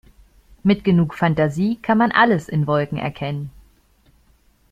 [0.63, 3.51] Mit genug Fantasie kann man alles in Wolken erkennen.